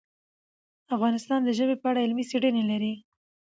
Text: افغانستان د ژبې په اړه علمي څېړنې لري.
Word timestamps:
افغانستان 0.95 1.39
د 1.43 1.49
ژبې 1.57 1.75
په 1.79 1.85
اړه 1.91 2.03
علمي 2.05 2.25
څېړنې 2.31 2.63
لري. 2.71 2.93